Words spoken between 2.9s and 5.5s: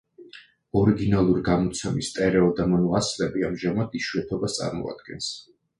ასლები ამჟამად იშვიათობას წარმოადგენს.